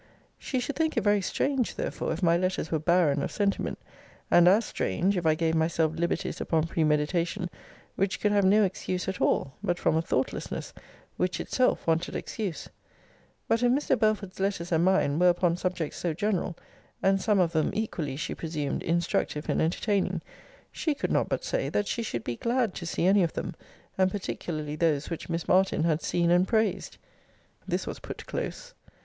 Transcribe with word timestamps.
She 0.39 0.59
should 0.59 0.75
think 0.77 0.97
it 0.97 1.03
very 1.03 1.21
strange 1.21 1.75
therefore, 1.75 2.11
if 2.11 2.23
my 2.23 2.35
letters 2.35 2.71
were 2.71 2.79
barren 2.79 3.21
of 3.21 3.31
sentiment; 3.31 3.77
and 4.31 4.47
as 4.47 4.65
strange, 4.65 5.15
if 5.15 5.27
I 5.27 5.35
gave 5.35 5.53
myself 5.53 5.93
liberties 5.93 6.41
upon 6.41 6.65
premeditation, 6.65 7.51
which 7.95 8.19
could 8.19 8.31
have 8.31 8.43
no 8.43 8.63
excuse 8.63 9.07
at 9.07 9.21
all, 9.21 9.53
but 9.61 9.77
from 9.77 9.95
a 9.95 10.01
thoughtlessness, 10.01 10.73
which 11.17 11.39
itself 11.39 11.85
wanted 11.85 12.15
excuse. 12.15 12.67
But 13.47 13.61
if 13.61 13.71
Mr. 13.71 13.95
Belford's 13.99 14.39
letters 14.39 14.71
and 14.71 14.83
mine 14.83 15.19
were 15.19 15.29
upon 15.29 15.55
subjects 15.55 15.97
so 15.97 16.15
general, 16.15 16.57
and 17.03 17.21
some 17.21 17.37
of 17.39 17.51
them 17.51 17.69
equally 17.71 18.15
(she 18.15 18.33
presumed) 18.33 18.81
instructive 18.81 19.49
and 19.49 19.61
entertaining, 19.61 20.23
she 20.71 20.95
could 20.95 21.11
not 21.11 21.29
but 21.29 21.45
say, 21.45 21.69
that 21.69 21.85
she 21.87 22.01
should 22.01 22.23
be 22.23 22.37
glad 22.37 22.73
to 22.73 22.87
see 22.87 23.05
any 23.05 23.21
of 23.21 23.33
them; 23.33 23.53
and 23.99 24.09
particularly 24.09 24.75
those 24.75 25.11
which 25.11 25.29
Miss 25.29 25.47
Martin 25.47 25.83
had 25.83 26.01
seen 26.01 26.31
and 26.31 26.47
praised. 26.47 26.97
This 27.67 27.85
was 27.85 27.99
put 27.99 28.25
close. 28.25 28.73